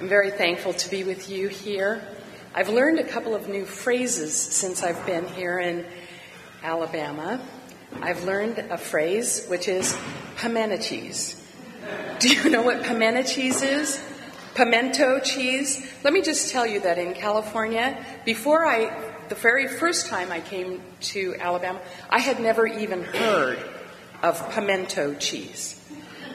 I'm 0.00 0.08
very 0.08 0.30
thankful 0.30 0.72
to 0.72 0.88
be 0.88 1.04
with 1.04 1.28
you 1.28 1.48
here. 1.48 2.02
I've 2.54 2.70
learned 2.70 3.00
a 3.00 3.04
couple 3.04 3.34
of 3.34 3.48
new 3.48 3.66
phrases 3.66 4.32
since 4.34 4.82
I've 4.82 5.04
been 5.04 5.28
here 5.28 5.58
in 5.58 5.84
Alabama. 6.62 7.38
I've 8.00 8.24
learned 8.24 8.60
a 8.70 8.78
phrase 8.78 9.44
which 9.48 9.68
is 9.68 9.94
pimento 10.38 10.78
cheese. 10.78 11.46
Do 12.18 12.34
you 12.34 12.48
know 12.48 12.62
what 12.62 12.82
pimento 12.82 13.24
cheese 13.24 13.60
is? 13.60 14.02
Pimento 14.54 15.20
cheese. 15.20 15.86
Let 16.02 16.14
me 16.14 16.22
just 16.22 16.50
tell 16.50 16.66
you 16.66 16.80
that 16.80 16.96
in 16.96 17.12
California, 17.12 18.02
before 18.24 18.64
I, 18.64 19.12
the 19.28 19.34
very 19.34 19.68
first 19.68 20.06
time 20.06 20.32
I 20.32 20.40
came 20.40 20.80
to 21.12 21.36
Alabama, 21.38 21.78
I 22.08 22.20
had 22.20 22.40
never 22.40 22.66
even 22.66 23.02
heard 23.02 23.58
of 24.22 24.50
pimento 24.52 25.12
cheese. 25.16 25.76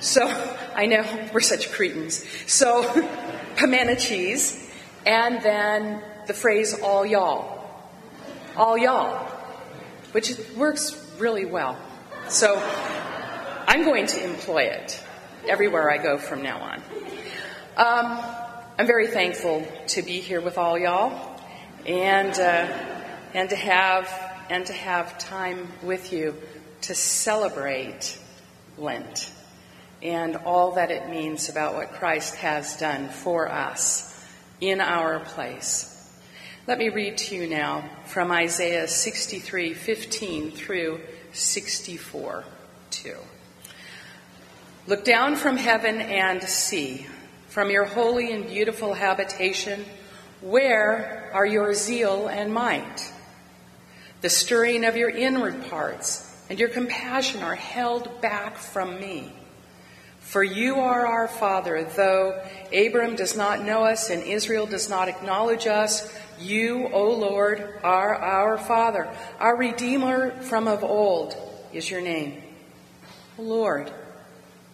So 0.02 0.28
I 0.76 0.86
know 0.86 1.04
we're 1.34 1.40
such 1.40 1.72
cretins. 1.72 2.24
So 2.46 2.84
pimento 3.56 3.96
cheese, 3.96 4.70
and 5.06 5.42
then 5.42 6.02
the 6.28 6.34
phrase 6.34 6.80
all 6.80 7.06
y'all. 7.06 7.54
All 8.56 8.78
y'all, 8.78 9.18
which 10.12 10.34
works 10.56 10.96
really 11.20 11.46
well. 11.46 11.78
So 12.30 12.56
I'm 13.68 13.84
going 13.84 14.08
to 14.08 14.24
employ 14.24 14.64
it 14.64 15.04
everywhere 15.48 15.92
I 15.92 15.98
go 15.98 16.18
from 16.18 16.42
now 16.42 16.60
on. 16.60 16.82
Um, 17.78 18.20
I'm 18.78 18.88
very 18.88 19.08
thankful 19.08 19.68
to 19.88 20.02
be 20.02 20.22
here 20.22 20.42
with 20.42 20.58
all 20.58 20.78
y'all 20.78 21.40
and, 21.86 22.34
uh, 22.34 22.68
and, 23.34 23.50
to 23.50 23.56
have, 23.56 24.10
and 24.50 24.66
to 24.66 24.74
have 24.74 25.18
time 25.18 25.68
with 25.84 26.14
you 26.14 26.36
to 26.82 26.96
celebrate 26.96 28.18
Lent 28.78 29.32
and 30.06 30.36
all 30.36 30.74
that 30.74 30.92
it 30.92 31.10
means 31.10 31.50
about 31.50 31.74
what 31.74 31.94
Christ 31.94 32.36
has 32.36 32.78
done 32.78 33.10
for 33.10 33.52
us 33.52 34.24
in 34.62 34.80
our 34.80 35.20
place. 35.20 35.92
Let 36.68 36.78
me 36.78 36.90
read 36.90 37.18
to 37.18 37.36
you 37.36 37.48
now 37.48 37.90
from 38.06 38.32
Isaiah 38.32 38.88
63 38.88 39.74
15 39.74 40.52
through 40.52 41.02
64 41.34 42.44
2. 42.92 43.16
Look 44.86 45.04
down 45.04 45.38
from 45.38 45.58
heaven 45.58 46.00
and 46.00 46.44
see, 46.44 47.08
from 47.48 47.72
your 47.72 47.86
holy 47.86 48.32
and 48.32 48.46
beautiful 48.46 48.94
habitation, 48.94 49.86
where 50.42 51.32
are 51.34 51.48
your 51.48 51.74
zeal 51.74 52.28
and 52.28 52.54
might? 52.54 53.12
The 54.22 54.30
stirring 54.30 54.86
of 54.86 54.98
your 54.98 55.10
inward 55.10 55.66
parts 55.68 56.32
and 56.48 56.60
your 56.60 56.70
compassion 56.70 57.42
are 57.42 57.56
held 57.56 58.22
back 58.22 58.58
from 58.58 59.00
me. 59.00 59.34
For 60.26 60.44
you 60.44 60.80
are 60.80 61.06
our 61.06 61.28
Father, 61.28 61.84
though 61.84 62.44
Abram 62.74 63.16
does 63.16 63.38
not 63.38 63.64
know 63.64 63.86
us 63.86 64.10
and 64.10 64.24
Israel 64.24 64.66
does 64.66 64.90
not 64.90 65.08
acknowledge 65.08 65.68
us. 65.68 66.12
You, 66.40 66.90
O 66.92 67.12
Lord, 67.12 67.80
are 67.84 68.16
our 68.16 68.58
Father. 68.58 69.08
Our 69.40 69.56
Redeemer 69.56 70.32
from 70.42 70.68
of 70.68 70.84
old 70.84 71.38
is 71.72 71.90
your 71.90 72.02
name. 72.02 72.42
Lord, 73.38 73.94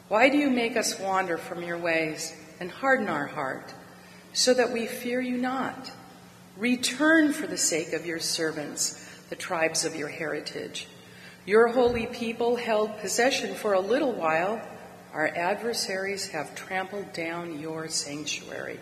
why 0.07 0.29
do 0.29 0.37
you 0.37 0.49
make 0.49 0.77
us 0.77 0.97
wander 0.97 1.37
from 1.37 1.63
your 1.63 1.77
ways 1.77 2.33
and 2.61 2.71
harden 2.71 3.09
our 3.09 3.27
heart 3.27 3.73
so 4.31 4.53
that 4.53 4.71
we 4.71 4.87
fear 4.87 5.19
you 5.19 5.37
not? 5.37 5.91
Return 6.55 7.33
for 7.33 7.45
the 7.45 7.57
sake 7.57 7.91
of 7.91 8.05
your 8.05 8.19
servants, 8.19 9.05
the 9.29 9.35
tribes 9.35 9.83
of 9.83 9.97
your 9.97 10.07
heritage. 10.07 10.87
Your 11.45 11.67
holy 11.67 12.07
people 12.07 12.55
held 12.55 12.99
possession 12.99 13.53
for 13.53 13.73
a 13.73 13.79
little 13.81 14.13
while 14.13 14.61
our 15.13 15.27
adversaries 15.27 16.29
have 16.29 16.55
trampled 16.55 17.13
down 17.13 17.59
your 17.59 17.87
sanctuary. 17.87 18.79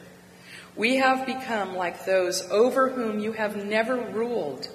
We 0.75 0.97
have 0.97 1.25
become 1.25 1.75
like 1.75 2.05
those 2.05 2.49
over 2.49 2.89
whom 2.89 3.19
you 3.19 3.31
have 3.33 3.65
never 3.65 3.95
ruled, 3.95 4.69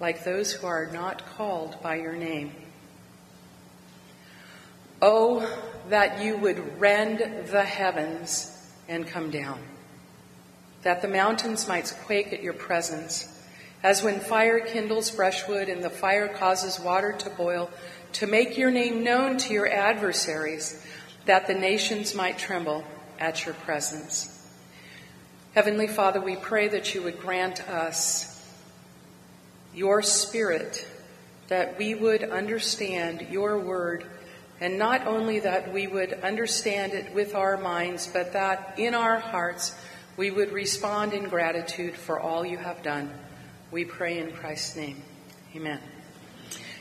like 0.00 0.24
those 0.24 0.52
who 0.52 0.66
are 0.66 0.90
not 0.92 1.24
called 1.36 1.80
by 1.82 1.96
your 1.96 2.16
name. 2.16 2.52
Oh, 5.00 5.48
that 5.88 6.22
you 6.22 6.36
would 6.36 6.80
rend 6.80 7.48
the 7.48 7.64
heavens 7.64 8.56
and 8.88 9.06
come 9.06 9.30
down, 9.30 9.60
that 10.82 11.00
the 11.00 11.08
mountains 11.08 11.68
might 11.68 11.94
quake 12.04 12.32
at 12.32 12.42
your 12.42 12.52
presence, 12.52 13.42
as 13.82 14.02
when 14.02 14.20
fire 14.20 14.60
kindles 14.60 15.10
brushwood 15.10 15.68
and 15.68 15.82
the 15.82 15.88
fire 15.88 16.28
causes 16.28 16.78
water 16.78 17.12
to 17.12 17.30
boil 17.30 17.70
to 18.14 18.26
make 18.26 18.58
your 18.58 18.70
name 18.70 19.04
known 19.04 19.38
to 19.38 19.52
your 19.52 19.68
adversaries, 19.68 20.84
that 21.26 21.46
the 21.46 21.54
nations 21.54 22.14
might 22.14 22.38
tremble 22.38 22.84
at 23.18 23.44
your 23.44 23.54
presence. 23.54 24.36
Heavenly 25.54 25.88
Father, 25.88 26.20
we 26.20 26.36
pray 26.36 26.68
that 26.68 26.94
you 26.94 27.02
would 27.02 27.20
grant 27.20 27.60
us 27.68 28.30
your 29.74 30.02
spirit, 30.02 30.86
that 31.48 31.78
we 31.78 31.94
would 31.94 32.24
understand 32.24 33.26
your 33.30 33.58
word, 33.58 34.04
and 34.60 34.78
not 34.78 35.06
only 35.06 35.40
that 35.40 35.72
we 35.72 35.86
would 35.86 36.12
understand 36.12 36.92
it 36.92 37.14
with 37.14 37.34
our 37.34 37.56
minds, 37.56 38.06
but 38.06 38.32
that 38.32 38.74
in 38.78 38.94
our 38.94 39.18
hearts 39.18 39.74
we 40.16 40.30
would 40.30 40.52
respond 40.52 41.14
in 41.14 41.28
gratitude 41.28 41.96
for 41.96 42.20
all 42.20 42.44
you 42.44 42.58
have 42.58 42.82
done. 42.82 43.10
We 43.70 43.84
pray 43.84 44.18
in 44.18 44.32
Christ's 44.32 44.76
name. 44.76 45.02
Amen. 45.54 45.80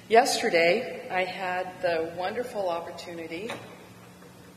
Yesterday, 0.09 1.07
I 1.11 1.23
had 1.23 1.69
the 1.83 2.11
wonderful 2.17 2.67
opportunity, 2.67 3.51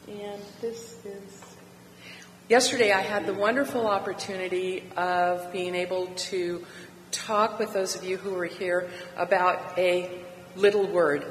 and 0.08 0.40
this 0.62 0.96
is. 1.04 1.44
Yesterday, 2.48 2.90
I 2.90 3.02
had 3.02 3.26
the 3.26 3.34
wonderful 3.34 3.86
opportunity 3.86 4.82
of 4.96 5.52
being 5.52 5.74
able 5.74 6.06
to 6.06 6.64
talk 7.10 7.58
with 7.58 7.74
those 7.74 7.94
of 7.94 8.02
you 8.02 8.16
who 8.16 8.32
were 8.32 8.46
here 8.46 8.88
about 9.14 9.78
a 9.78 10.22
little 10.56 10.86
word, 10.86 11.26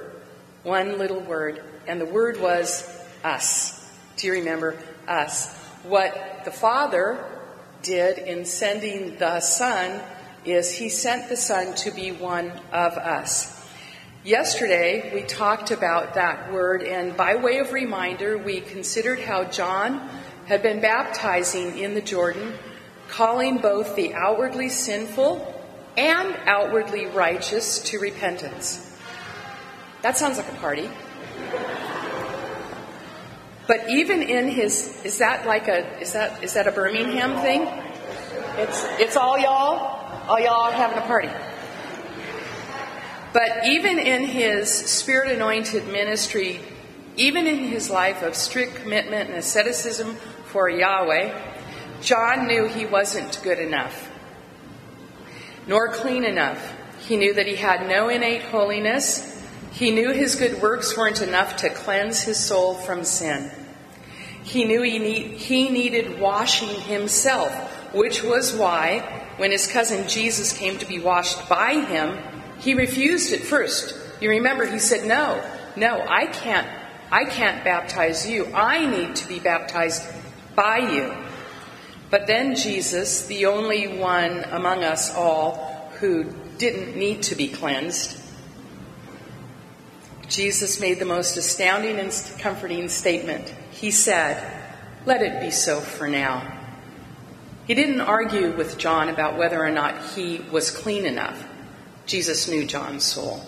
one 0.61 0.99
little 0.99 1.21
word, 1.21 1.63
and 1.87 1.99
the 1.99 2.05
word 2.05 2.39
was 2.39 2.87
us. 3.23 3.91
Do 4.17 4.27
you 4.27 4.33
remember 4.33 4.77
us? 5.07 5.51
What 5.81 6.45
the 6.45 6.51
Father 6.51 7.25
did 7.81 8.19
in 8.19 8.45
sending 8.45 9.17
the 9.17 9.39
Son 9.39 9.99
is 10.45 10.71
he 10.71 10.89
sent 10.89 11.27
the 11.27 11.37
Son 11.37 11.73
to 11.77 11.89
be 11.89 12.11
one 12.11 12.51
of 12.71 12.99
us. 12.99 13.57
Yesterday, 14.23 15.11
we 15.15 15.23
talked 15.23 15.71
about 15.71 16.13
that 16.13 16.53
word, 16.53 16.83
and 16.83 17.17
by 17.17 17.37
way 17.37 17.57
of 17.57 17.73
reminder, 17.73 18.37
we 18.37 18.61
considered 18.61 19.19
how 19.19 19.45
John 19.45 20.07
had 20.45 20.61
been 20.61 20.79
baptizing 20.79 21.79
in 21.79 21.95
the 21.95 22.01
Jordan, 22.01 22.53
calling 23.07 23.57
both 23.57 23.95
the 23.95 24.13
outwardly 24.13 24.69
sinful 24.69 25.59
and 25.97 26.37
outwardly 26.45 27.07
righteous 27.07 27.79
to 27.85 27.97
repentance. 27.97 28.95
That 30.03 30.17
sounds 30.17 30.37
like 30.37 30.51
a 30.51 30.55
party. 30.57 30.87
But 33.65 33.89
even 33.89 34.21
in 34.21 34.49
his, 34.49 35.03
is 35.03 35.17
that 35.17 35.47
like 35.47 35.67
a, 35.67 35.99
is 35.99 36.13
that, 36.13 36.43
is 36.43 36.53
that 36.53 36.67
a 36.67 36.71
Birmingham 36.71 37.41
thing? 37.41 37.63
It's, 38.59 38.85
it's 38.99 39.17
all 39.17 39.39
y'all? 39.39 40.29
All 40.29 40.39
y'all 40.39 40.71
having 40.71 40.99
a 40.99 41.07
party. 41.07 41.29
But 43.33 43.65
even 43.65 43.97
in 43.97 44.25
his 44.25 44.69
spirit 44.69 45.31
anointed 45.31 45.87
ministry, 45.87 46.59
even 47.15 47.47
in 47.47 47.59
his 47.59 47.89
life 47.89 48.23
of 48.23 48.35
strict 48.35 48.75
commitment 48.75 49.29
and 49.29 49.39
asceticism 49.39 50.15
for 50.45 50.69
Yahweh, 50.69 51.33
John 52.01 52.47
knew 52.47 52.67
he 52.67 52.85
wasn't 52.85 53.39
good 53.43 53.59
enough, 53.59 54.09
nor 55.67 55.89
clean 55.89 56.25
enough. 56.25 56.73
He 57.07 57.15
knew 57.15 57.33
that 57.33 57.47
he 57.47 57.55
had 57.55 57.87
no 57.87 58.09
innate 58.09 58.43
holiness. 58.43 59.27
He 59.71 59.91
knew 59.91 60.11
his 60.11 60.35
good 60.35 60.61
works 60.61 60.97
weren't 60.97 61.21
enough 61.21 61.57
to 61.57 61.69
cleanse 61.69 62.23
his 62.23 62.37
soul 62.37 62.73
from 62.73 63.03
sin. 63.03 63.51
He 64.43 64.65
knew 64.65 64.81
he, 64.81 64.99
need, 64.99 65.37
he 65.37 65.69
needed 65.69 66.19
washing 66.19 66.81
himself, 66.81 67.53
which 67.93 68.23
was 68.23 68.53
why, 68.53 68.99
when 69.37 69.51
his 69.51 69.67
cousin 69.67 70.07
Jesus 70.07 70.57
came 70.57 70.77
to 70.79 70.85
be 70.85 70.99
washed 70.99 71.47
by 71.47 71.75
him, 71.75 72.17
he 72.61 72.73
refused 72.73 73.33
at 73.33 73.41
first. 73.41 73.95
You 74.21 74.29
remember 74.29 74.65
he 74.65 74.79
said, 74.79 75.05
"No, 75.05 75.43
no, 75.75 76.05
I 76.07 76.27
can't. 76.27 76.67
I 77.11 77.25
can't 77.25 77.63
baptize 77.63 78.29
you. 78.29 78.47
I 78.53 78.85
need 78.85 79.17
to 79.17 79.27
be 79.27 79.39
baptized 79.39 80.03
by 80.55 80.77
you." 80.77 81.13
But 82.09 82.27
then 82.27 82.55
Jesus, 82.55 83.25
the 83.25 83.45
only 83.47 83.87
one 83.87 84.45
among 84.51 84.83
us 84.83 85.13
all 85.13 85.89
who 85.99 86.25
didn't 86.57 86.95
need 86.95 87.23
to 87.23 87.35
be 87.35 87.47
cleansed, 87.47 88.17
Jesus 90.31 90.79
made 90.79 90.99
the 90.99 91.05
most 91.05 91.35
astounding 91.35 91.99
and 91.99 92.11
comforting 92.39 92.87
statement. 92.87 93.53
He 93.71 93.91
said, 93.91 94.41
Let 95.05 95.21
it 95.21 95.41
be 95.41 95.51
so 95.51 95.81
for 95.81 96.07
now. 96.07 96.59
He 97.67 97.73
didn't 97.73 97.99
argue 97.99 98.55
with 98.55 98.77
John 98.77 99.09
about 99.09 99.37
whether 99.37 99.61
or 99.63 99.71
not 99.71 100.13
he 100.15 100.39
was 100.49 100.71
clean 100.71 101.05
enough. 101.05 101.43
Jesus 102.11 102.49
knew 102.49 102.65
John's 102.65 103.05
soul. 103.05 103.39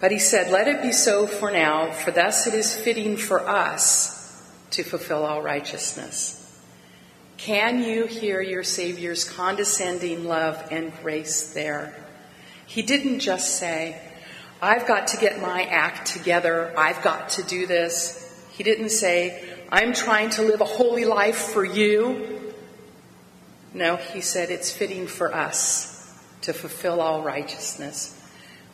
But 0.00 0.12
he 0.12 0.18
said, 0.18 0.50
Let 0.50 0.66
it 0.66 0.80
be 0.80 0.92
so 0.92 1.26
for 1.26 1.50
now, 1.50 1.90
for 1.92 2.10
thus 2.10 2.46
it 2.46 2.54
is 2.54 2.74
fitting 2.74 3.18
for 3.18 3.46
us 3.46 4.50
to 4.70 4.82
fulfill 4.82 5.26
all 5.26 5.42
righteousness. 5.42 6.38
Can 7.36 7.82
you 7.82 8.06
hear 8.06 8.40
your 8.40 8.62
Savior's 8.62 9.24
condescending 9.24 10.24
love 10.24 10.66
and 10.70 10.90
grace 11.02 11.52
there? 11.52 11.94
He 12.66 12.80
didn't 12.80 13.20
just 13.20 13.58
say, 13.58 14.00
I've 14.62 14.86
got 14.86 15.08
to 15.08 15.18
get 15.18 15.38
my 15.38 15.64
act 15.64 16.06
together. 16.06 16.72
I've 16.78 17.02
got 17.02 17.28
to 17.30 17.42
do 17.42 17.66
this. 17.66 18.42
He 18.52 18.62
didn't 18.64 18.88
say, 18.88 19.54
I'm 19.70 19.92
trying 19.92 20.30
to 20.30 20.42
live 20.42 20.62
a 20.62 20.64
holy 20.64 21.04
life 21.04 21.36
for 21.36 21.62
you. 21.62 22.54
No, 23.74 23.96
he 23.96 24.22
said 24.22 24.48
it's 24.48 24.72
fitting 24.72 25.06
for 25.06 25.34
us 25.34 25.91
to 26.42 26.52
fulfill 26.52 27.00
all 27.00 27.22
righteousness. 27.22 28.18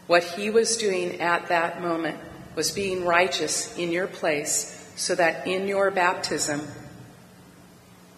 What 0.06 0.24
he 0.24 0.50
was 0.50 0.76
doing 0.76 1.20
at 1.20 1.48
that 1.48 1.82
moment 1.82 2.18
was 2.54 2.70
being 2.70 3.04
righteous 3.04 3.76
in 3.78 3.92
your 3.92 4.06
place 4.06 4.92
so 4.96 5.14
that 5.14 5.46
in 5.46 5.68
your 5.68 5.90
baptism 5.90 6.66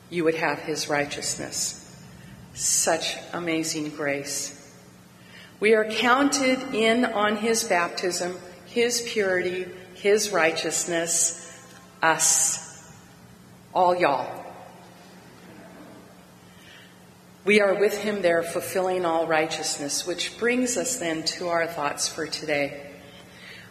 you 0.08 0.24
would 0.24 0.36
have 0.36 0.58
his 0.60 0.88
righteousness. 0.88 1.76
Such 2.54 3.16
amazing 3.32 3.90
grace. 3.90 4.56
We 5.60 5.74
are 5.74 5.84
counted 5.84 6.74
in 6.74 7.04
on 7.04 7.36
his 7.36 7.64
baptism, 7.64 8.38
his 8.66 9.02
purity, 9.02 9.66
his 9.94 10.30
righteousness, 10.30 11.46
us, 12.02 12.90
all 13.74 13.94
y'all. 13.94 14.39
We 17.42 17.62
are 17.62 17.74
with 17.74 17.96
him 17.96 18.20
there, 18.20 18.42
fulfilling 18.42 19.06
all 19.06 19.26
righteousness, 19.26 20.06
which 20.06 20.36
brings 20.38 20.76
us 20.76 20.98
then 20.98 21.22
to 21.24 21.48
our 21.48 21.66
thoughts 21.66 22.06
for 22.06 22.26
today. 22.26 22.86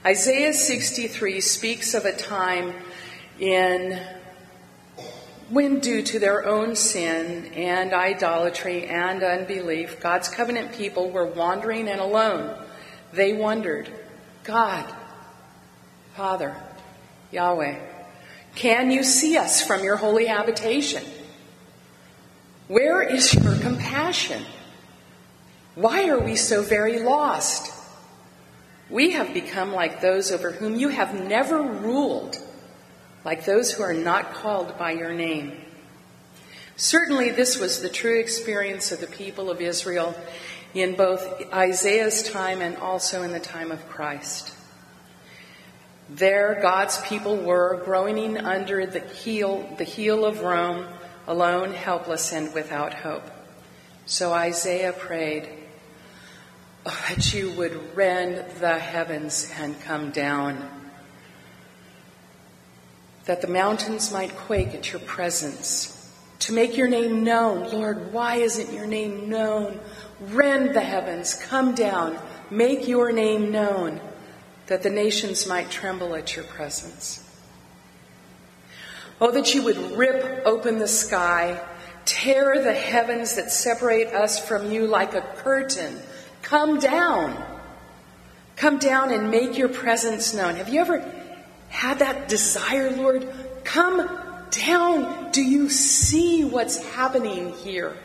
Isaiah 0.04 0.54
63 0.54 1.40
speaks 1.40 1.94
of 1.94 2.06
a 2.06 2.16
time 2.16 2.74
in 3.40 4.02
when, 5.50 5.80
due 5.82 6.02
to 6.02 6.18
their 6.18 6.48
own 6.48 6.76
sin 6.76 7.54
and 7.54 7.94
idolatry 7.94 8.86
and 8.88 9.22
unbelief, 9.22 10.00
God's 10.00 10.30
covenant 10.30 10.74
people 10.74 11.12
were 11.12 11.28
wandering 11.28 11.88
and 11.88 12.02
alone. 12.02 12.56
They 13.14 13.34
wondered, 13.34 13.92
God, 14.46 14.92
Father, 16.16 16.56
Yahweh, 17.32 17.80
can 18.56 18.90
you 18.90 19.04
see 19.04 19.38
us 19.38 19.62
from 19.62 19.84
your 19.84 19.96
holy 19.96 20.26
habitation? 20.26 21.04
Where 22.70 23.02
is 23.02 23.34
your 23.34 23.56
compassion? 23.56 24.46
Why 25.74 26.08
are 26.10 26.20
we 26.20 26.36
so 26.36 26.62
very 26.62 27.00
lost? 27.00 27.74
We 28.92 29.14
have 29.14 29.34
become 29.34 29.74
like 29.74 30.02
those 30.02 30.32
over 30.32 30.52
whom 30.52 30.76
you 30.76 30.90
have 30.90 31.20
never 31.20 31.64
ruled, 31.64 32.38
like 33.26 33.44
those 33.44 33.72
who 33.72 33.82
are 33.82 33.96
not 33.96 34.36
called 34.36 34.78
by 34.78 34.92
your 34.92 35.12
name. 35.16 35.60
Certainly, 36.76 37.32
this 37.32 37.60
was 37.60 37.82
the 37.82 37.90
true 37.90 38.20
experience 38.20 38.92
of 38.92 39.00
the 39.00 39.08
people 39.08 39.50
of 39.50 39.62
Israel 39.62 40.14
in 40.76 40.96
both 40.96 41.52
Isaiah's 41.52 42.22
time 42.22 42.62
and 42.62 42.78
also 42.78 43.24
in 43.24 43.32
the 43.32 43.40
time 43.40 43.72
of 43.72 43.90
Christ. 43.90 44.54
There, 46.08 46.60
God's 46.62 47.02
people 47.02 47.36
were 47.36 47.82
groaning 47.84 48.38
under 48.38 48.86
the 48.86 49.00
heel, 49.00 49.68
the 49.80 49.84
heel 49.84 50.24
of 50.24 50.42
Rome 50.42 50.86
alone, 51.30 51.72
helpless, 51.72 52.34
and 52.34 52.52
without 52.56 52.92
hope. 52.92 53.30
So 54.08 54.34
Isaiah 54.34 54.92
prayed 54.92 55.48
oh, 56.88 57.06
that 57.08 57.32
you 57.34 57.52
would 57.52 57.96
rend 57.96 58.44
the 58.60 58.80
heavens 58.80 59.50
and 59.60 59.80
come 59.80 60.10
down, 60.10 60.68
that 63.26 63.42
the 63.42 63.48
mountains 63.48 64.12
might 64.12 64.36
quake 64.36 64.74
at 64.74 64.92
your 64.92 65.02
presence, 65.02 65.96
to 66.40 66.52
make 66.52 66.76
your 66.76 66.88
name 66.88 67.24
known. 67.24 67.72
Lord, 67.72 68.12
why 68.12 68.38
isn't 68.38 68.74
your 68.74 68.88
name 68.88 69.30
known? 69.30 69.80
Rend 70.20 70.74
the 70.74 70.82
heavens, 70.82 71.36
come 71.36 71.76
down, 71.76 72.18
make 72.50 72.88
your 72.88 73.12
name 73.12 73.52
known, 73.52 74.02
that 74.66 74.82
the 74.82 74.90
nations 74.90 75.46
might 75.46 75.70
tremble 75.70 76.16
at 76.16 76.36
your 76.36 76.46
presence. 76.46 77.29
Oh, 79.22 79.32
that 79.32 79.54
you 79.54 79.64
would 79.64 79.78
rip 79.98 80.46
open 80.46 80.80
the 80.80 80.88
sky, 80.88 81.62
tear 82.06 82.64
the 82.64 82.74
heavens 82.74 83.36
that 83.36 83.52
separate 83.52 84.08
us 84.08 84.40
from 84.46 84.72
you 84.72 84.88
like 84.88 85.14
a 85.14 85.22
curtain. 85.22 86.00
Come 86.42 86.80
down. 86.80 87.44
Come 88.56 88.80
down 88.80 89.12
and 89.12 89.30
make 89.30 89.58
your 89.58 89.70
presence 89.70 90.34
known. 90.34 90.56
Have 90.56 90.70
you 90.70 90.82
ever 90.82 91.04
had 91.70 92.00
that 92.00 92.30
desire, 92.30 92.92
Lord? 92.92 93.28
Come 93.64 94.10
down. 94.52 95.32
Do 95.32 95.44
you 95.44 95.70
see 95.70 96.44
what's 96.44 96.78
happening 96.94 97.52
here? 97.54 97.96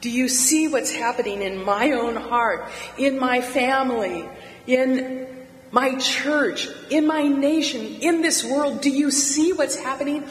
Do 0.00 0.10
you 0.10 0.28
see 0.28 0.68
what's 0.68 0.92
happening 0.92 1.40
in 1.40 1.64
my 1.64 1.92
own 1.92 2.16
heart, 2.16 2.68
in 2.98 3.18
my 3.18 3.40
family, 3.40 4.28
in 4.66 5.26
my 5.70 5.98
church, 5.98 6.68
in 6.90 7.06
my 7.06 7.22
nation, 7.22 7.80
in 7.80 8.20
this 8.20 8.44
world? 8.44 8.82
Do 8.82 8.90
you 8.90 9.10
see 9.10 9.52
what's 9.52 9.76
happening? 9.76 10.24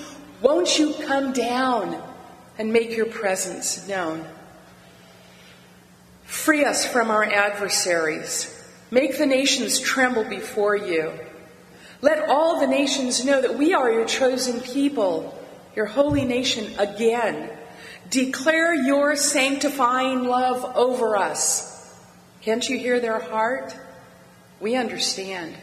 Won't 0.43 0.77
you 0.77 0.93
come 0.93 1.31
down 1.31 1.97
and 2.57 2.73
make 2.73 2.97
your 2.97 3.05
presence 3.05 3.87
known? 3.87 4.25
Free 6.25 6.65
us 6.65 6.85
from 6.85 7.09
our 7.09 7.23
adversaries. 7.23 8.49
Make 8.91 9.17
the 9.17 9.25
nations 9.25 9.79
tremble 9.79 10.25
before 10.25 10.75
you. 10.75 11.13
Let 12.01 12.27
all 12.27 12.59
the 12.59 12.67
nations 12.67 13.23
know 13.23 13.41
that 13.41 13.57
we 13.57 13.73
are 13.73 13.89
your 13.89 14.05
chosen 14.05 14.59
people, 14.59 15.33
your 15.77 15.85
holy 15.85 16.25
nation 16.25 16.77
again. 16.77 17.49
Declare 18.09 18.73
your 18.73 19.15
sanctifying 19.15 20.25
love 20.25 20.75
over 20.75 21.15
us. 21.15 21.97
Can't 22.41 22.67
you 22.67 22.77
hear 22.77 22.99
their 22.99 23.19
heart? 23.19 23.73
We 24.59 24.75
understand. 24.75 25.55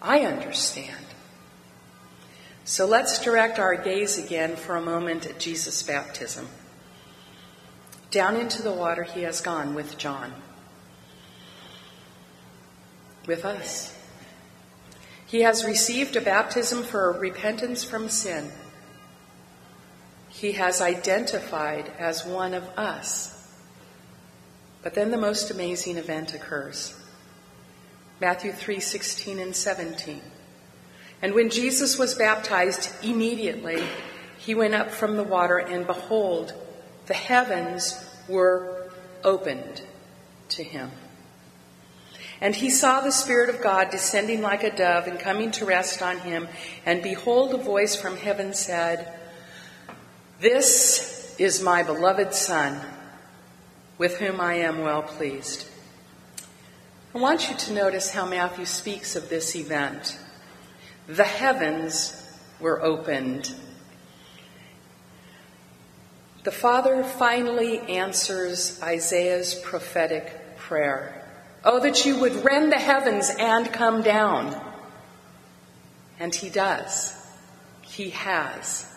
I 0.00 0.20
understand. 0.20 1.01
So 2.64 2.86
let's 2.86 3.18
direct 3.18 3.58
our 3.58 3.74
gaze 3.74 4.18
again 4.18 4.54
for 4.54 4.76
a 4.76 4.82
moment 4.82 5.26
at 5.26 5.40
Jesus' 5.40 5.82
baptism. 5.82 6.48
Down 8.10 8.36
into 8.36 8.62
the 8.62 8.72
water 8.72 9.02
he 9.02 9.22
has 9.22 9.40
gone 9.40 9.74
with 9.74 9.98
John, 9.98 10.32
with 13.26 13.44
us. 13.44 13.98
He 15.26 15.40
has 15.40 15.64
received 15.64 16.14
a 16.14 16.20
baptism 16.20 16.82
for 16.82 17.10
repentance 17.12 17.82
from 17.82 18.08
sin. 18.08 18.52
He 20.28 20.52
has 20.52 20.80
identified 20.80 21.90
as 21.98 22.24
one 22.24 22.54
of 22.54 22.64
us. 22.78 23.32
But 24.82 24.94
then 24.94 25.10
the 25.10 25.16
most 25.16 25.50
amazing 25.50 25.96
event 25.96 26.34
occurs. 26.34 26.94
Matthew 28.20 28.52
3 28.52 28.78
16 28.78 29.38
and 29.38 29.56
17. 29.56 30.20
And 31.22 31.34
when 31.34 31.50
Jesus 31.50 31.96
was 31.96 32.16
baptized, 32.16 32.92
immediately 33.04 33.82
he 34.38 34.56
went 34.56 34.74
up 34.74 34.90
from 34.90 35.16
the 35.16 35.22
water, 35.22 35.58
and 35.58 35.86
behold, 35.86 36.52
the 37.06 37.14
heavens 37.14 38.04
were 38.28 38.90
opened 39.22 39.82
to 40.48 40.64
him. 40.64 40.90
And 42.40 42.56
he 42.56 42.70
saw 42.70 43.00
the 43.00 43.12
Spirit 43.12 43.54
of 43.54 43.62
God 43.62 43.90
descending 43.90 44.42
like 44.42 44.64
a 44.64 44.74
dove 44.74 45.06
and 45.06 45.16
coming 45.18 45.52
to 45.52 45.64
rest 45.64 46.02
on 46.02 46.18
him. 46.18 46.48
And 46.84 47.00
behold, 47.00 47.54
a 47.54 47.58
voice 47.58 47.94
from 47.94 48.16
heaven 48.16 48.52
said, 48.52 49.16
This 50.40 51.36
is 51.38 51.62
my 51.62 51.84
beloved 51.84 52.34
Son, 52.34 52.80
with 53.96 54.18
whom 54.18 54.40
I 54.40 54.54
am 54.54 54.80
well 54.80 55.02
pleased. 55.02 55.68
I 57.14 57.18
want 57.18 57.48
you 57.48 57.56
to 57.56 57.72
notice 57.72 58.10
how 58.10 58.26
Matthew 58.26 58.64
speaks 58.64 59.14
of 59.14 59.28
this 59.28 59.54
event 59.54 60.18
the 61.06 61.24
heavens 61.24 62.18
were 62.60 62.82
opened. 62.82 63.52
The 66.44 66.52
Father 66.52 67.04
finally 67.04 67.78
answers 67.80 68.80
Isaiah's 68.82 69.54
prophetic 69.54 70.56
prayer. 70.56 71.18
Oh, 71.64 71.80
that 71.80 72.04
you 72.04 72.18
would 72.18 72.44
rend 72.44 72.72
the 72.72 72.78
heavens 72.78 73.30
and 73.38 73.72
come 73.72 74.02
down. 74.02 74.60
And 76.18 76.34
he 76.34 76.50
does. 76.50 77.14
He 77.82 78.10
has. 78.10 78.88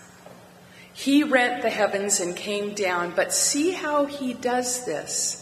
He 0.93 1.23
rent 1.23 1.61
the 1.61 1.69
heavens 1.69 2.19
and 2.19 2.35
came 2.35 2.73
down, 2.73 3.13
but 3.15 3.33
see 3.33 3.71
how 3.71 4.05
he 4.05 4.33
does 4.33 4.85
this. 4.85 5.41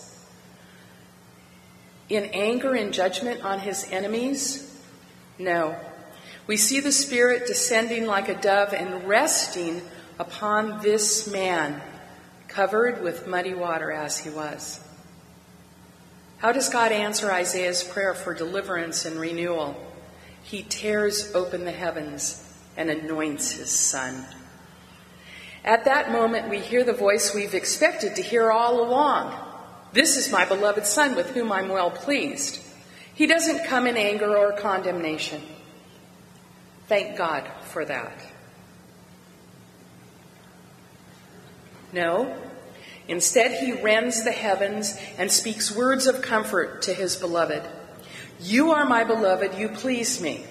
In 2.10 2.26
anger 2.26 2.74
and 2.74 2.94
judgment 2.94 3.46
on 3.46 3.60
his 3.60 3.88
enemies? 3.92 4.82
No. 5.40 5.78
We 6.46 6.58
see 6.58 6.80
the 6.80 6.92
Spirit 6.92 7.48
descending 7.48 8.06
like 8.06 8.28
a 8.28 8.40
dove 8.40 8.74
and 8.74 9.08
resting 9.08 9.82
upon 10.20 10.82
this 10.82 11.32
man, 11.32 11.82
covered 12.48 13.02
with 13.02 13.28
muddy 13.28 13.54
water 13.54 13.92
as 13.92 14.20
he 14.20 14.30
was. 14.30 14.80
How 16.40 16.52
does 16.52 16.68
God 16.68 16.92
answer 16.92 17.32
Isaiah's 17.32 17.84
prayer 17.84 18.14
for 18.14 18.34
deliverance 18.34 19.06
and 19.06 19.18
renewal? 19.18 19.82
He 20.44 20.64
tears 20.64 21.34
open 21.34 21.64
the 21.64 21.72
heavens 21.72 22.44
and 22.76 22.90
anoints 22.90 23.52
his 23.52 23.72
son. 23.72 24.26
At 25.64 25.86
that 25.86 26.12
moment, 26.12 26.50
we 26.50 26.60
hear 26.60 26.84
the 26.84 26.92
voice 26.92 27.34
we've 27.34 27.54
expected 27.54 28.18
to 28.18 28.22
hear 28.22 28.52
all 28.52 28.82
along. 28.82 29.34
This 29.94 30.18
is 30.18 30.32
my 30.32 30.44
beloved 30.44 30.86
Son 30.86 31.16
with 31.16 31.30
whom 31.30 31.54
I'm 31.54 31.70
well 31.70 31.92
pleased. 31.92 32.60
He 33.14 33.28
doesn't 33.28 33.66
come 33.68 33.88
in 33.88 33.96
anger 33.96 34.36
or 34.36 34.52
condemnation. 34.54 35.42
Thank 36.88 37.18
God 37.18 37.50
for 37.62 37.86
that. 37.86 38.14
No, 41.94 42.36
instead, 43.08 43.52
he 43.64 43.72
rends 43.72 44.24
the 44.24 44.32
heavens 44.32 44.98
and 45.18 45.32
speaks 45.32 45.74
words 45.74 46.08
of 46.08 46.22
comfort 46.22 46.82
to 46.84 46.94
his 46.94 47.16
beloved. 47.16 47.64
You 48.40 48.72
are 48.72 48.86
my 48.86 49.04
beloved, 49.04 49.56
you 49.56 49.70
please 49.70 50.20
me. 50.20 50.44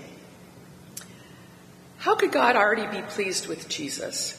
How 1.98 2.14
could 2.14 2.32
God 2.32 2.56
already 2.56 2.86
be 2.86 3.02
pleased 3.02 3.48
with 3.48 3.68
Jesus? 3.68 4.38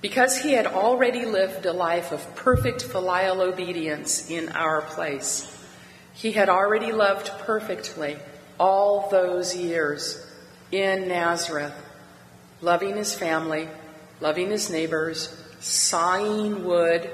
Because 0.00 0.42
he 0.42 0.52
had 0.52 0.66
already 0.66 1.24
lived 1.24 1.66
a 1.66 1.72
life 1.72 2.12
of 2.12 2.36
perfect 2.36 2.82
filial 2.82 3.40
obedience 3.40 4.30
in 4.30 4.50
our 4.50 4.82
place. 4.82 5.50
He 6.12 6.32
had 6.32 6.48
already 6.48 6.92
loved 6.92 7.28
perfectly 7.40 8.18
all 8.58 9.08
those 9.10 9.56
years 9.56 10.23
in 10.74 11.06
Nazareth, 11.06 11.72
loving 12.60 12.96
his 12.96 13.14
family, 13.14 13.68
loving 14.20 14.50
his 14.50 14.68
neighbors, 14.68 15.32
sawing 15.60 16.64
wood. 16.64 17.08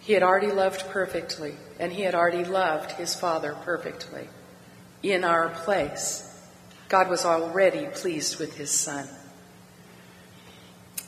He 0.00 0.14
had 0.14 0.22
already 0.22 0.50
loved 0.50 0.88
perfectly, 0.88 1.54
and 1.78 1.92
he 1.92 2.02
had 2.02 2.14
already 2.14 2.44
loved 2.44 2.92
his 2.92 3.14
Father 3.14 3.54
perfectly 3.62 4.28
in 5.02 5.22
our 5.22 5.50
place. 5.50 6.28
God 6.88 7.10
was 7.10 7.26
already 7.26 7.88
pleased 7.88 8.38
with 8.38 8.56
his 8.56 8.70
Son. 8.70 9.06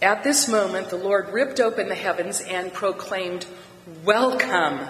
At 0.02 0.22
this 0.22 0.48
moment, 0.48 0.90
the 0.90 0.96
Lord 0.96 1.30
ripped 1.30 1.60
open 1.60 1.88
the 1.88 1.94
heavens 1.94 2.42
and 2.42 2.70
proclaimed, 2.74 3.46
Welcome 4.04 4.86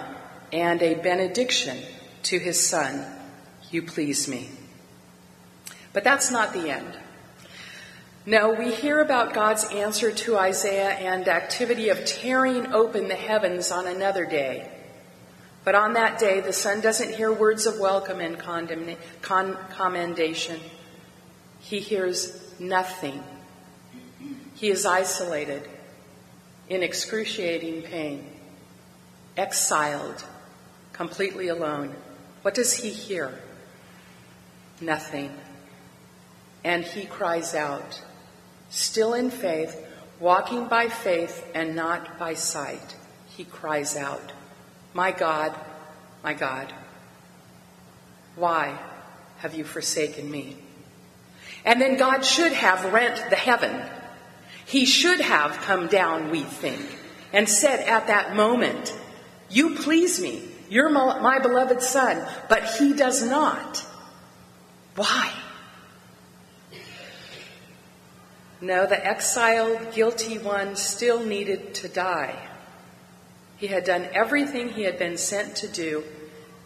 and 0.51 0.81
a 0.81 0.95
benediction 0.95 1.77
to 2.23 2.37
his 2.37 2.59
Son. 2.59 3.05
You 3.71 3.81
please 3.81 4.27
me. 4.27 4.49
But 5.95 6.03
that's 6.03 6.29
not 6.29 6.53
the 6.53 6.69
end. 6.69 6.95
Now, 8.27 8.53
we 8.53 8.71
hear 8.71 8.99
about 8.99 9.33
God's 9.33 9.65
answer 9.71 10.11
to 10.11 10.37
Isaiah 10.37 10.91
and 10.91 11.27
activity 11.27 11.89
of 11.89 12.05
tearing 12.05 12.71
open 12.71 13.07
the 13.07 13.15
heavens 13.15 13.71
on 13.71 13.87
another 13.87 14.27
day. 14.27 14.69
But 15.63 15.73
on 15.73 15.93
that 15.93 16.19
day, 16.19 16.41
the 16.41 16.53
Son 16.53 16.81
doesn't 16.81 17.15
hear 17.15 17.33
words 17.33 17.65
of 17.65 17.79
welcome 17.79 18.19
and 18.19 18.37
con- 18.37 19.57
commendation. 19.71 20.59
He 21.59 21.79
hears 21.79 22.59
nothing 22.59 23.23
he 24.55 24.69
is 24.69 24.85
isolated, 24.85 25.67
in 26.69 26.81
excruciating 26.81 27.83
pain, 27.83 28.25
exiled, 29.35 30.23
completely 30.93 31.49
alone. 31.49 31.93
What 32.41 32.55
does 32.55 32.73
he 32.73 32.89
hear? 32.89 33.37
Nothing. 34.79 35.31
And 36.65 36.83
he 36.83 37.05
cries 37.05 37.55
out, 37.55 38.01
still 38.69 39.13
in 39.13 39.29
faith, 39.29 39.81
walking 40.19 40.67
by 40.67 40.89
faith 40.89 41.45
and 41.55 41.77
not 41.77 42.19
by 42.19 42.33
sight. 42.33 42.97
He 43.27 43.45
cries 43.45 43.95
out, 43.95 44.33
My 44.93 45.11
God, 45.11 45.55
my 46.25 46.33
God, 46.33 46.73
why 48.35 48.77
have 49.37 49.53
you 49.53 49.63
forsaken 49.63 50.29
me? 50.29 50.57
And 51.63 51.79
then 51.79 51.95
God 51.95 52.25
should 52.25 52.51
have 52.51 52.91
rent 52.91 53.29
the 53.29 53.37
heaven 53.37 53.81
he 54.65 54.85
should 54.85 55.21
have 55.21 55.61
come 55.61 55.87
down, 55.87 56.31
we 56.31 56.41
think, 56.41 56.81
and 57.31 57.47
said 57.47 57.81
at 57.87 58.07
that 58.07 58.35
moment, 58.35 58.97
You 59.49 59.75
please 59.75 60.19
me. 60.19 60.41
You're 60.69 60.89
my, 60.89 61.37
beloved 61.39 61.81
son. 61.81 62.27
But 62.49 62.65
he 62.75 62.93
does 62.93 63.23
not. 63.23 63.85
Why? 64.95 65.31
No, 68.61 68.87
the 68.87 69.05
exiled, 69.05 69.93
guilty 69.93 70.37
one 70.37 70.75
still 70.75 71.23
needed 71.23 71.73
to 71.75 71.89
die. 71.89 72.35
He 73.57 73.67
had 73.67 73.83
done 73.83 74.07
everything 74.13 74.69
he 74.69 74.83
had 74.83 74.97
been 74.97 75.17
sent 75.17 75.57
to 75.57 75.67
do, 75.67 76.03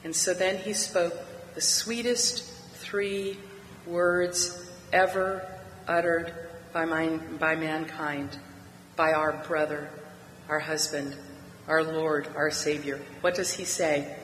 and 0.04 0.16
so 0.16 0.34
then 0.34 0.58
he 0.58 0.74
spoke 0.74 1.14
the 1.56 1.62
sweetest 1.62 2.44
three 2.74 3.38
words 3.86 4.72
ever 4.94 5.46
uttered 5.88 6.34
by, 6.74 6.86
my, 6.86 7.08
by 7.40 7.56
mankind, 7.56 8.38
by 8.96 9.14
our 9.14 9.34
brother, 9.48 9.90
our 10.48 10.60
husband, 10.60 11.16
our 11.68 11.84
Lord, 11.84 12.28
our 12.36 12.52
Savior. 12.52 13.00
What 13.22 13.36
does 13.36 13.52
he 13.54 13.66
say? 13.66 14.16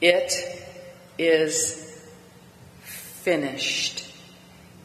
It 0.00 0.32
is 1.18 2.02
finished. 2.80 4.12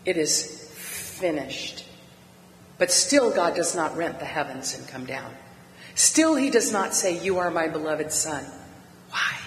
It 0.06 0.18
is 0.18 0.70
finished. 0.76 1.81
But 2.82 2.92
still, 2.92 3.30
God 3.30 3.54
does 3.54 3.76
not 3.76 3.96
rent 3.96 4.18
the 4.18 4.26
heavens 4.26 4.76
and 4.76 4.88
come 4.88 5.06
down. 5.06 5.32
Still, 5.94 6.34
He 6.34 6.50
does 6.50 6.72
not 6.72 6.96
say, 6.96 7.24
You 7.24 7.38
are 7.38 7.52
my 7.52 7.68
beloved 7.68 8.12
Son. 8.12 8.44
Why? 9.12 9.38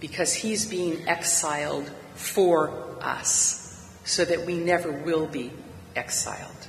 Because 0.00 0.34
He's 0.34 0.66
being 0.66 1.06
exiled 1.06 1.88
for 2.16 2.96
us 3.00 3.88
so 4.02 4.24
that 4.24 4.44
we 4.46 4.58
never 4.58 4.90
will 4.90 5.28
be 5.28 5.52
exiled. 5.94 6.66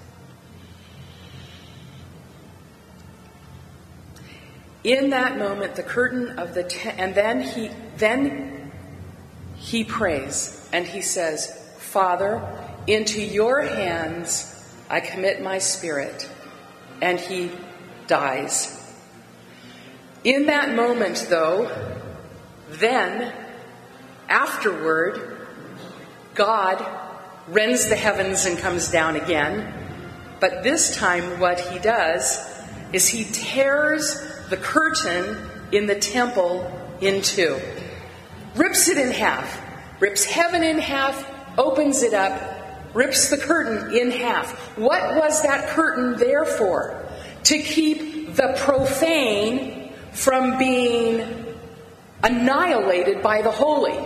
In 4.84 5.10
that 5.10 5.40
moment, 5.40 5.74
the 5.74 5.82
curtain 5.82 6.38
of 6.38 6.54
the 6.54 6.62
tent, 6.62 7.00
and 7.00 7.16
then 7.16 7.42
he 7.42 7.72
then 7.98 8.72
he 9.56 9.84
prays 9.84 10.70
and 10.72 10.86
he 10.86 11.02
says, 11.02 11.60
"Father, 11.80 12.40
into 12.86 13.20
your 13.20 13.62
hands 13.62 14.53
I 14.94 15.00
commit 15.00 15.42
my 15.42 15.58
spirit," 15.58 16.30
and 17.02 17.20
he 17.20 17.50
dies. 18.06 18.80
In 20.24 20.46
that 20.46 20.76
moment, 20.76 21.26
though, 21.32 21.72
then 22.70 23.34
afterward, 24.30 25.36
God 26.36 26.86
rends 27.48 27.90
the 27.90 27.96
heavens 27.96 28.46
and 28.46 28.56
comes 28.60 28.92
down 28.92 29.16
again. 29.16 29.74
But 30.40 30.62
this 30.62 30.96
time, 30.96 31.40
what 31.40 31.60
he 31.60 31.80
does 31.80 32.38
is 32.92 33.08
he 33.08 33.24
tears 33.32 34.22
the 34.52 34.58
curtain 34.58 35.36
in 35.72 35.88
the 35.88 35.96
temple 35.96 36.70
in 37.02 37.24
two, 37.24 37.60
rips 38.56 38.90
it 38.90 39.00
in 39.00 39.10
half, 39.10 39.60
rips 40.00 40.24
heaven 40.24 40.62
in 40.62 40.78
half, 40.78 41.28
opens 41.58 42.04
it 42.04 42.14
up, 42.14 42.53
rips 42.94 43.30
the 43.30 43.38
curtain 43.38 43.96
in 43.96 44.12
half. 44.12 44.52
What 44.78 45.16
was 45.16 45.42
that 45.44 45.68
curtain 45.70 46.18
there 46.18 46.46
for? 46.46 47.06
To 47.46 47.58
keep 47.58 48.36
the 48.36 48.54
profane 48.58 49.92
from 50.12 50.58
being 50.58 51.56
annihilated 52.24 53.22
by 53.22 53.42
the 53.42 53.52
holy. 53.52 53.98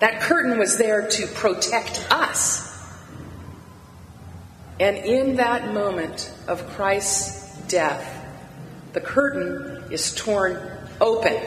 That 0.00 0.20
curtain 0.20 0.58
was 0.58 0.76
there 0.76 1.08
to 1.08 1.26
protect 1.28 2.06
us. 2.10 2.70
And 4.78 4.96
in 4.96 5.36
that 5.36 5.72
moment 5.72 6.32
of 6.48 6.66
Christ's 6.70 7.56
death, 7.68 8.10
the 8.92 9.00
curtain 9.00 9.84
is 9.90 10.14
torn 10.14 10.60
open. 11.00 11.40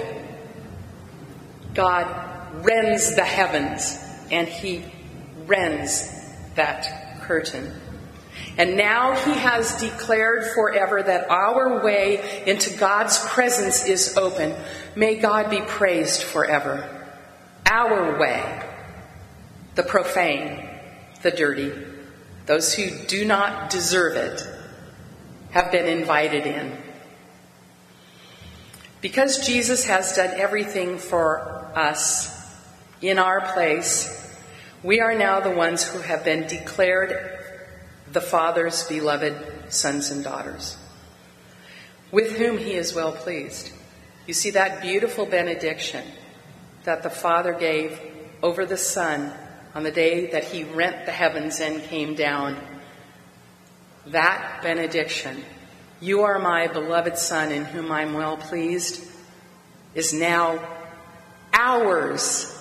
God 1.73 2.65
rends 2.65 3.15
the 3.15 3.23
heavens 3.23 4.03
and 4.31 4.47
he 4.47 4.83
rends 5.47 6.13
that 6.55 7.21
curtain. 7.21 7.73
And 8.57 8.75
now 8.77 9.15
he 9.15 9.31
has 9.31 9.79
declared 9.79 10.51
forever 10.53 11.01
that 11.01 11.29
our 11.29 11.83
way 11.83 12.43
into 12.45 12.75
God's 12.77 13.19
presence 13.27 13.85
is 13.85 14.17
open. 14.17 14.55
May 14.95 15.15
God 15.15 15.49
be 15.49 15.61
praised 15.61 16.23
forever 16.23 16.93
our 17.69 18.17
way, 18.17 18.63
the 19.75 19.83
profane, 19.83 20.67
the 21.21 21.31
dirty, 21.31 21.73
those 22.45 22.73
who 22.73 22.89
do 23.07 23.25
not 23.25 23.69
deserve 23.69 24.15
it, 24.15 24.47
have 25.51 25.71
been 25.71 25.85
invited 25.85 26.45
in. 26.45 26.77
Because 29.01 29.45
Jesus 29.45 29.85
has 29.85 30.15
done 30.15 30.39
everything 30.39 30.97
for 30.97 31.71
us 31.75 32.33
in 33.01 33.19
our 33.19 33.41
place, 33.53 34.16
we 34.87 35.01
are 35.01 35.15
now 35.15 35.41
the 35.41 35.51
ones 35.51 35.83
who 35.83 35.99
have 35.99 36.23
been 36.23 36.47
declared 36.47 37.41
the 38.13 38.21
Father's 38.21 38.87
beloved 38.87 39.35
sons 39.67 40.09
and 40.11 40.23
daughters, 40.23 40.77
with 42.09 42.37
whom 42.37 42.57
he 42.57 42.71
is 42.71 42.95
well 42.95 43.11
pleased. 43.11 43.69
You 44.27 44.33
see 44.33 44.51
that 44.51 44.81
beautiful 44.81 45.25
benediction 45.25 46.05
that 46.85 47.03
the 47.03 47.09
Father 47.09 47.51
gave 47.51 47.99
over 48.41 48.65
the 48.65 48.77
Son 48.77 49.33
on 49.75 49.83
the 49.83 49.91
day 49.91 50.27
that 50.27 50.45
he 50.45 50.63
rent 50.63 51.05
the 51.05 51.11
heavens 51.11 51.59
and 51.59 51.83
came 51.83 52.15
down. 52.15 52.55
That 54.05 54.61
benediction, 54.63 55.43
you 55.99 56.21
are 56.21 56.39
my 56.39 56.67
beloved 56.67 57.17
Son 57.17 57.51
in 57.51 57.65
whom 57.65 57.91
I'm 57.91 58.13
well 58.13 58.37
pleased, 58.37 59.05
is 59.93 60.13
now 60.13 60.65
ours. 61.51 62.53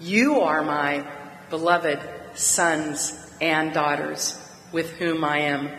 You 0.00 0.40
are 0.40 0.64
my 0.64 1.06
beloved 1.50 2.00
sons 2.34 3.12
and 3.40 3.72
daughters 3.72 4.40
with 4.72 4.90
whom 4.92 5.24
I 5.24 5.38
am 5.38 5.70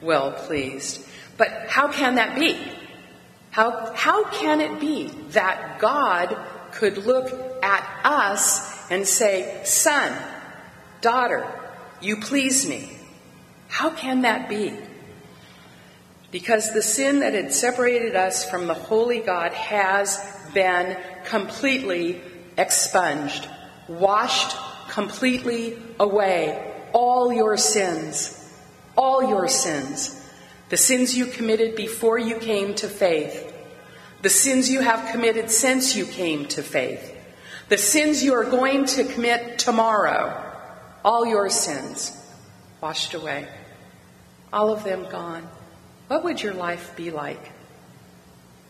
well 0.00 0.32
pleased. 0.32 1.06
But 1.36 1.66
how 1.68 1.90
can 1.90 2.16
that 2.16 2.38
be? 2.38 2.58
How, 3.50 3.92
how 3.94 4.24
can 4.24 4.60
it 4.60 4.80
be 4.80 5.08
that 5.30 5.78
God 5.78 6.36
could 6.72 6.98
look 6.98 7.32
at 7.62 8.00
us 8.04 8.90
and 8.90 9.06
say, 9.06 9.62
Son, 9.64 10.16
daughter, 11.00 11.46
you 12.00 12.18
please 12.18 12.68
me? 12.68 12.98
How 13.68 13.90
can 13.90 14.22
that 14.22 14.48
be? 14.48 14.74
Because 16.30 16.72
the 16.72 16.82
sin 16.82 17.20
that 17.20 17.34
had 17.34 17.52
separated 17.52 18.14
us 18.14 18.48
from 18.48 18.66
the 18.66 18.74
holy 18.74 19.20
God 19.20 19.52
has 19.52 20.18
been 20.52 20.96
completely 21.24 22.20
expunged, 22.58 23.48
washed 23.88 24.56
completely 24.88 25.78
away. 25.98 26.72
All 26.92 27.32
your 27.32 27.56
sins, 27.56 28.52
all 28.96 29.28
your 29.28 29.48
sins, 29.48 30.22
the 30.68 30.76
sins 30.76 31.16
you 31.16 31.26
committed 31.26 31.76
before 31.76 32.18
you 32.18 32.38
came 32.38 32.74
to 32.76 32.88
faith, 32.88 33.52
the 34.22 34.30
sins 34.30 34.70
you 34.70 34.80
have 34.80 35.12
committed 35.12 35.50
since 35.50 35.94
you 35.94 36.06
came 36.06 36.46
to 36.46 36.62
faith, 36.62 37.14
the 37.68 37.78
sins 37.78 38.24
you 38.24 38.34
are 38.34 38.44
going 38.44 38.86
to 38.86 39.04
commit 39.04 39.58
tomorrow, 39.58 40.42
all 41.04 41.26
your 41.26 41.48
sins 41.50 42.16
washed 42.80 43.14
away, 43.14 43.46
all 44.52 44.70
of 44.72 44.84
them 44.84 45.06
gone. 45.10 45.48
What 46.08 46.24
would 46.24 46.42
your 46.42 46.54
life 46.54 46.96
be 46.96 47.10
like 47.10 47.52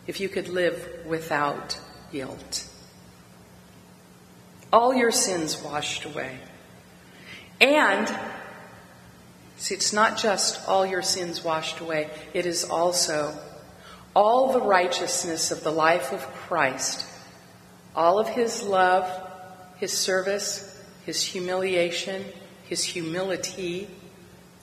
if 0.07 0.21
you 0.21 0.29
could 0.29 0.49
live 0.49 1.05
without 1.07 1.79
guilt? 2.11 2.69
All 4.73 4.95
your 4.95 5.13
sins 5.13 5.61
washed 5.63 6.05
away. 6.05 6.39
And 7.61 8.15
See, 9.59 9.75
it's 9.75 9.93
not 9.93 10.19
just 10.19 10.69
all 10.69 10.85
your 10.85 11.03
sins 11.03 11.43
washed 11.43 11.81
away, 11.81 12.11
it 12.35 12.47
is 12.47 12.65
also 12.65 13.39
all 14.15 14.53
the 14.53 14.61
righteousness 14.61 15.51
of 15.51 15.63
the 15.63 15.71
life 15.71 16.13
of 16.13 16.21
Christ, 16.35 17.07
all 17.95 18.19
of 18.19 18.29
his 18.29 18.63
love, 18.63 19.09
his 19.79 19.93
service, 19.93 20.83
his 21.05 21.23
humiliation, 21.23 22.25
his 22.65 22.85
humility, 22.85 23.89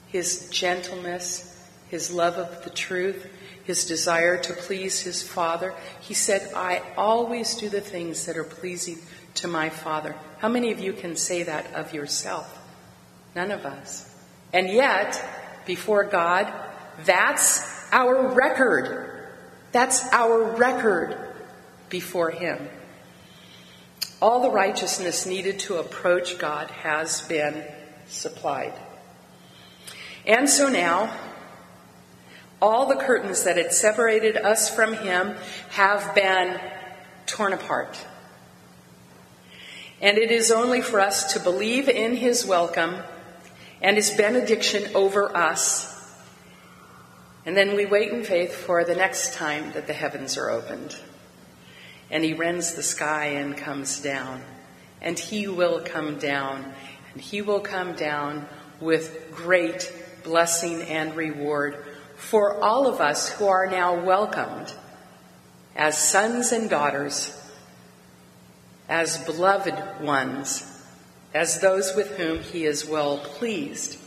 his 0.08 0.48
gentleness, 0.50 1.50
his 1.88 2.12
love 2.12 2.36
of 2.36 2.62
the 2.62 2.70
truth, 2.70 3.26
his 3.64 3.86
desire 3.86 4.36
to 4.36 4.52
please 4.52 5.00
his 5.00 5.22
Father. 5.22 5.74
He 6.00 6.14
said, 6.14 6.52
I 6.54 6.82
always 6.96 7.54
do 7.54 7.68
the 7.68 7.80
things 7.80 8.26
that 8.26 8.36
are 8.36 8.44
pleasing 8.44 8.98
to 9.34 9.48
my 9.48 9.68
Father. 9.68 10.14
How 10.38 10.48
many 10.48 10.72
of 10.72 10.80
you 10.80 10.92
can 10.92 11.16
say 11.16 11.42
that 11.44 11.72
of 11.74 11.92
yourself? 11.92 12.60
None 13.34 13.50
of 13.50 13.64
us. 13.64 14.10
And 14.52 14.68
yet, 14.68 15.22
before 15.66 16.04
God, 16.04 16.52
that's 17.04 17.88
our 17.92 18.34
record. 18.34 19.30
That's 19.72 20.06
our 20.12 20.56
record 20.56 21.16
before 21.88 22.30
Him. 22.30 22.68
All 24.22 24.42
the 24.42 24.50
righteousness 24.50 25.26
needed 25.26 25.58
to 25.60 25.76
approach 25.76 26.38
God 26.38 26.70
has 26.70 27.22
been 27.22 27.64
supplied. 28.06 28.74
And 30.26 30.48
so 30.48 30.68
now, 30.68 31.12
all 32.62 32.86
the 32.86 32.96
curtains 32.96 33.42
that 33.44 33.56
had 33.56 33.72
separated 33.72 34.36
us 34.36 34.74
from 34.74 34.94
Him 34.94 35.34
have 35.70 36.14
been 36.14 36.58
torn 37.26 37.52
apart. 37.52 37.98
And 40.00 40.18
it 40.18 40.30
is 40.30 40.50
only 40.50 40.80
for 40.80 41.00
us 41.00 41.32
to 41.34 41.40
believe 41.40 41.88
in 41.88 42.16
His 42.16 42.44
welcome 42.44 42.96
and 43.84 43.98
his 43.98 44.10
benediction 44.12 44.96
over 44.96 45.36
us. 45.36 45.92
And 47.44 47.54
then 47.54 47.76
we 47.76 47.84
wait 47.84 48.10
in 48.12 48.24
faith 48.24 48.54
for 48.54 48.82
the 48.82 48.94
next 48.94 49.34
time 49.34 49.72
that 49.72 49.86
the 49.86 49.92
heavens 49.92 50.38
are 50.38 50.48
opened. 50.48 50.96
And 52.10 52.24
he 52.24 52.32
rends 52.32 52.72
the 52.72 52.82
sky 52.82 53.26
and 53.26 53.54
comes 53.54 54.00
down. 54.00 54.42
And 55.02 55.18
he 55.18 55.48
will 55.48 55.82
come 55.82 56.18
down. 56.18 56.72
And 57.12 57.20
he 57.20 57.42
will 57.42 57.60
come 57.60 57.94
down 57.94 58.46
with 58.80 59.30
great 59.32 59.92
blessing 60.24 60.80
and 60.80 61.14
reward 61.14 61.84
for 62.16 62.62
all 62.62 62.86
of 62.86 63.02
us 63.02 63.28
who 63.28 63.46
are 63.48 63.66
now 63.66 64.02
welcomed 64.02 64.72
as 65.76 65.98
sons 65.98 66.52
and 66.52 66.70
daughters, 66.70 67.38
as 68.88 69.18
beloved 69.24 70.00
ones 70.00 70.70
as 71.34 71.60
those 71.60 71.94
with 71.96 72.16
whom 72.16 72.40
he 72.40 72.64
is 72.64 72.86
well 72.86 73.18
pleased. 73.18 73.98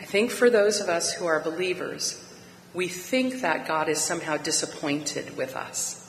I 0.00 0.04
think 0.04 0.30
for 0.30 0.50
those 0.50 0.80
of 0.80 0.88
us 0.88 1.12
who 1.12 1.26
are 1.26 1.40
believers, 1.40 2.20
we 2.74 2.88
think 2.88 3.40
that 3.42 3.68
God 3.68 3.88
is 3.88 4.00
somehow 4.00 4.36
disappointed 4.36 5.36
with 5.36 5.54
us. 5.54 6.00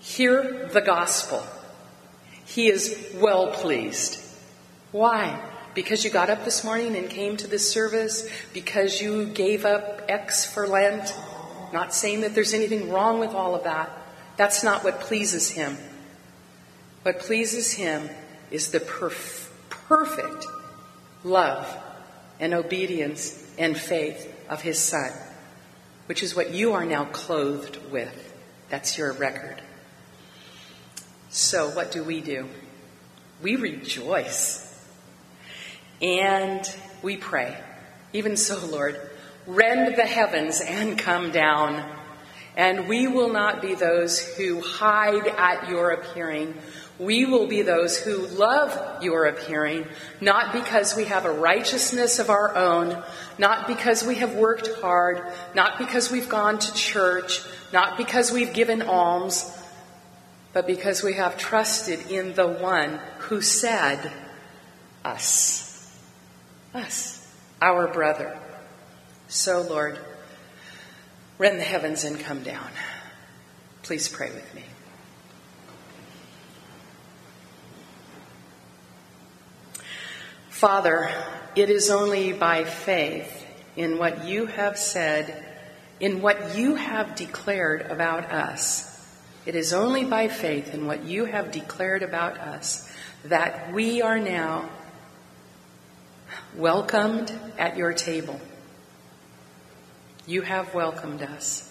Hear 0.00 0.68
the 0.72 0.80
gospel. 0.80 1.46
He 2.44 2.68
is 2.68 3.14
well 3.14 3.48
pleased. 3.52 4.20
Why? 4.90 5.40
Because 5.74 6.04
you 6.04 6.10
got 6.10 6.30
up 6.30 6.44
this 6.44 6.64
morning 6.64 6.96
and 6.96 7.08
came 7.08 7.36
to 7.36 7.46
this 7.46 7.70
service? 7.70 8.28
Because 8.52 9.00
you 9.00 9.26
gave 9.26 9.64
up 9.64 10.02
X 10.08 10.44
for 10.44 10.66
Lent? 10.66 11.14
Not 11.72 11.94
saying 11.94 12.22
that 12.22 12.34
there's 12.34 12.54
anything 12.54 12.90
wrong 12.90 13.20
with 13.20 13.30
all 13.30 13.54
of 13.54 13.64
that. 13.64 13.90
That's 14.36 14.64
not 14.64 14.84
what 14.84 15.00
pleases 15.00 15.50
him. 15.50 15.76
What 17.06 17.20
pleases 17.20 17.72
him 17.72 18.10
is 18.50 18.72
the 18.72 18.80
perf- 18.80 19.48
perfect 19.70 20.44
love 21.22 21.72
and 22.40 22.52
obedience 22.52 23.48
and 23.56 23.78
faith 23.78 24.34
of 24.48 24.60
his 24.60 24.80
son, 24.80 25.12
which 26.06 26.24
is 26.24 26.34
what 26.34 26.52
you 26.52 26.72
are 26.72 26.84
now 26.84 27.04
clothed 27.04 27.78
with. 27.92 28.34
That's 28.70 28.98
your 28.98 29.12
record. 29.12 29.62
So, 31.30 31.70
what 31.70 31.92
do 31.92 32.02
we 32.02 32.20
do? 32.20 32.48
We 33.40 33.54
rejoice 33.54 34.84
and 36.02 36.68
we 37.04 37.18
pray. 37.18 37.56
Even 38.14 38.36
so, 38.36 38.58
Lord, 38.66 39.00
rend 39.46 39.94
the 39.94 40.06
heavens 40.06 40.60
and 40.60 40.98
come 40.98 41.30
down. 41.30 41.88
And 42.56 42.88
we 42.88 43.06
will 43.06 43.32
not 43.32 43.60
be 43.60 43.74
those 43.74 44.18
who 44.18 44.62
hide 44.62 45.26
at 45.26 45.68
your 45.68 45.90
appearing. 45.90 46.54
We 46.98 47.26
will 47.26 47.46
be 47.46 47.60
those 47.60 47.98
who 47.98 48.26
love 48.28 49.02
your 49.02 49.26
appearing, 49.26 49.86
not 50.22 50.54
because 50.54 50.96
we 50.96 51.04
have 51.04 51.26
a 51.26 51.30
righteousness 51.30 52.18
of 52.18 52.30
our 52.30 52.56
own, 52.56 53.02
not 53.38 53.66
because 53.66 54.02
we 54.02 54.14
have 54.16 54.34
worked 54.34 54.70
hard, 54.80 55.22
not 55.54 55.76
because 55.76 56.10
we've 56.10 56.30
gone 56.30 56.58
to 56.58 56.72
church, 56.72 57.42
not 57.74 57.98
because 57.98 58.32
we've 58.32 58.54
given 58.54 58.80
alms, 58.80 59.52
but 60.54 60.66
because 60.66 61.02
we 61.02 61.12
have 61.12 61.36
trusted 61.36 62.10
in 62.10 62.32
the 62.32 62.48
one 62.48 62.98
who 63.18 63.42
said, 63.42 64.10
Us. 65.04 65.94
Us. 66.72 67.22
Our 67.60 67.88
brother. 67.88 68.38
So, 69.28 69.60
Lord, 69.60 69.98
rend 71.38 71.58
the 71.58 71.64
heavens 71.64 72.04
and 72.04 72.18
come 72.18 72.42
down. 72.42 72.68
Please 73.82 74.08
pray 74.08 74.30
with 74.30 74.54
me. 74.54 74.62
Father, 80.48 81.10
it 81.54 81.68
is 81.68 81.90
only 81.90 82.32
by 82.32 82.64
faith 82.64 83.46
in 83.76 83.98
what 83.98 84.24
you 84.24 84.46
have 84.46 84.78
said, 84.78 85.44
in 86.00 86.22
what 86.22 86.56
you 86.56 86.76
have 86.76 87.14
declared 87.14 87.82
about 87.82 88.32
us. 88.32 88.92
It 89.44 89.54
is 89.54 89.72
only 89.72 90.04
by 90.04 90.28
faith 90.28 90.72
in 90.72 90.86
what 90.86 91.04
you 91.04 91.26
have 91.26 91.52
declared 91.52 92.02
about 92.02 92.38
us 92.38 92.90
that 93.24 93.72
we 93.72 94.02
are 94.02 94.18
now 94.18 94.70
welcomed 96.56 97.32
at 97.58 97.76
your 97.76 97.92
table. 97.92 98.40
You 100.26 100.42
have 100.42 100.74
welcomed 100.74 101.22
us. 101.22 101.62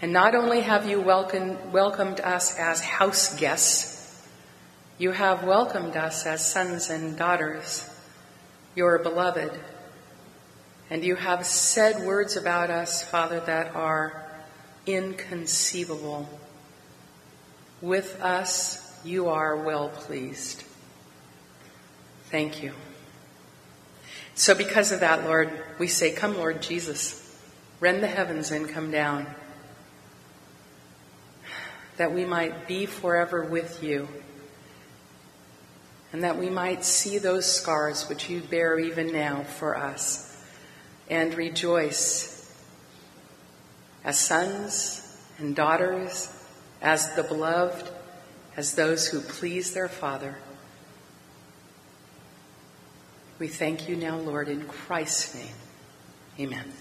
And 0.00 0.12
not 0.12 0.34
only 0.34 0.60
have 0.60 0.88
you 0.88 1.00
welcomed, 1.00 1.72
welcomed 1.72 2.20
us 2.20 2.56
as 2.56 2.80
house 2.80 3.38
guests, 3.38 4.28
you 4.98 5.12
have 5.12 5.44
welcomed 5.44 5.96
us 5.96 6.26
as 6.26 6.44
sons 6.44 6.90
and 6.90 7.16
daughters 7.16 7.88
your 8.74 8.98
beloved. 8.98 9.50
And 10.90 11.04
you 11.04 11.16
have 11.16 11.44
said 11.44 12.06
words 12.06 12.36
about 12.36 12.70
us, 12.70 13.02
Father, 13.02 13.40
that 13.40 13.74
are 13.74 14.24
inconceivable. 14.86 16.28
With 17.82 18.20
us, 18.22 19.00
you 19.04 19.28
are 19.28 19.56
well 19.56 19.88
pleased. 19.88 20.64
Thank 22.30 22.62
you. 22.62 22.72
So, 24.34 24.54
because 24.54 24.92
of 24.92 25.00
that, 25.00 25.24
Lord, 25.24 25.50
we 25.78 25.88
say, 25.88 26.12
Come, 26.12 26.36
Lord 26.36 26.62
Jesus, 26.62 27.27
rend 27.80 28.02
the 28.02 28.08
heavens 28.08 28.50
and 28.50 28.68
come 28.68 28.90
down, 28.90 29.26
that 31.96 32.12
we 32.12 32.24
might 32.24 32.68
be 32.68 32.86
forever 32.86 33.44
with 33.44 33.82
you, 33.82 34.08
and 36.12 36.24
that 36.24 36.38
we 36.38 36.48
might 36.48 36.84
see 36.84 37.18
those 37.18 37.50
scars 37.50 38.08
which 38.08 38.30
you 38.30 38.40
bear 38.40 38.78
even 38.78 39.12
now 39.12 39.42
for 39.42 39.76
us, 39.76 40.42
and 41.10 41.34
rejoice 41.34 42.34
as 44.04 44.18
sons 44.18 45.04
and 45.38 45.54
daughters, 45.54 46.32
as 46.80 47.14
the 47.14 47.22
beloved, 47.22 47.90
as 48.56 48.74
those 48.74 49.06
who 49.06 49.20
please 49.20 49.74
their 49.74 49.88
Father. 49.88 50.36
We 53.38 53.48
thank 53.48 53.88
you 53.88 53.96
now, 53.96 54.16
Lord, 54.16 54.48
in 54.48 54.66
Christ's 54.66 55.34
name. 55.34 55.54
Amen. 56.40 56.72